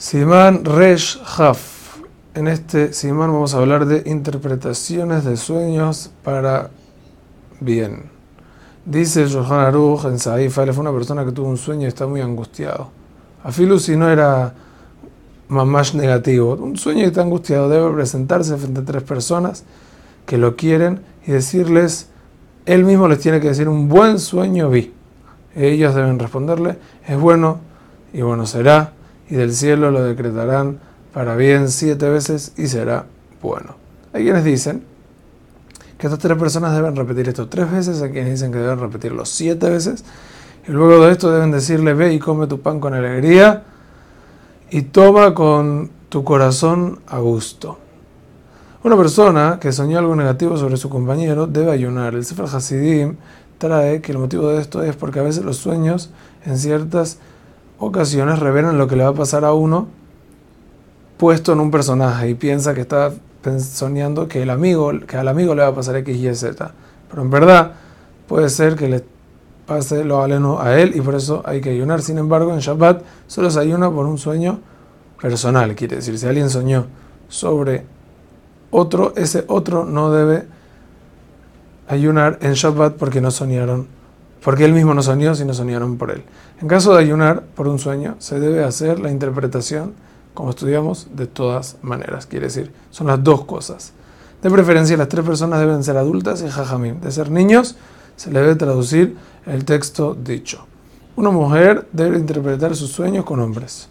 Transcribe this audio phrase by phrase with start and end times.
[0.00, 1.98] Simán Resh Haf.
[2.34, 6.70] En este Simán vamos a hablar de interpretaciones de sueños para
[7.60, 8.04] bien.
[8.86, 12.22] Dice Johan Aruch en Saif fue una persona que tuvo un sueño y está muy
[12.22, 12.88] angustiado.
[13.44, 14.54] Afilu si no era
[15.48, 16.54] más negativo.
[16.54, 19.64] Un sueño y está angustiado debe presentarse frente a tres personas
[20.24, 22.08] que lo quieren y decirles,
[22.64, 24.94] él mismo les tiene que decir un buen sueño vi.
[25.54, 27.58] Ellos deben responderle, es bueno
[28.14, 28.94] y bueno será
[29.30, 30.80] y del cielo lo decretarán
[31.14, 33.06] para bien siete veces y será
[33.40, 33.76] bueno.
[34.12, 34.82] Hay quienes dicen
[35.96, 39.24] que estas tres personas deben repetir esto tres veces, hay quienes dicen que deben repetirlo
[39.24, 40.04] siete veces,
[40.66, 43.62] y luego de esto deben decirle, ve y come tu pan con alegría
[44.70, 47.78] y toma con tu corazón a gusto.
[48.82, 52.14] Una persona que soñó algo negativo sobre su compañero debe ayunar.
[52.14, 53.16] El Sefer Hasidim
[53.58, 56.10] trae que el motivo de esto es porque a veces los sueños
[56.46, 57.18] en ciertas
[57.80, 59.88] ocasiones revelan lo que le va a pasar a uno
[61.16, 63.12] puesto en un personaje y piensa que está
[63.58, 66.72] soñando que el amigo, que al amigo le va a pasar X, Y, Z.
[67.08, 67.72] Pero en verdad
[68.28, 69.04] puede ser que le
[69.66, 72.02] pase lo aleno a él y por eso hay que ayunar.
[72.02, 74.60] Sin embargo, en Shabbat solo se ayuna por un sueño
[75.20, 75.74] personal.
[75.74, 76.86] Quiere decir, si alguien soñó
[77.28, 77.84] sobre
[78.70, 80.46] otro, ese otro no debe
[81.88, 83.99] ayunar en Shabbat porque no soñaron
[84.42, 86.24] porque él mismo no soñó, sino soñaron por él.
[86.60, 89.94] En caso de ayunar por un sueño, se debe hacer la interpretación,
[90.34, 92.26] como estudiamos, de todas maneras.
[92.26, 93.92] Quiere decir, son las dos cosas.
[94.42, 97.00] De preferencia, las tres personas deben ser adultas y jajamim.
[97.00, 97.76] De ser niños,
[98.16, 100.66] se le debe traducir el texto dicho.
[101.16, 103.88] Una mujer debe interpretar sus sueños con hombres.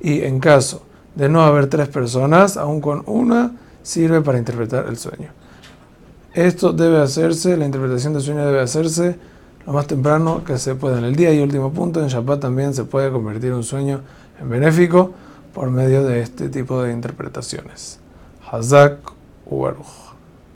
[0.00, 0.82] Y en caso
[1.14, 5.30] de no haber tres personas, aún con una, sirve para interpretar el sueño.
[6.32, 9.18] Esto debe hacerse, la interpretación del sueño debe hacerse
[9.66, 11.32] lo más temprano que se pueda en el día.
[11.32, 14.00] Y último punto, en Shabbat también se puede convertir un sueño
[14.40, 15.12] en benéfico
[15.54, 17.98] por medio de este tipo de interpretaciones.
[18.50, 18.98] Hazak
[19.46, 20.10] Ubaruch.